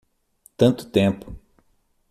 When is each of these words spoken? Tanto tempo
Tanto 0.57 0.89
tempo 0.89 1.27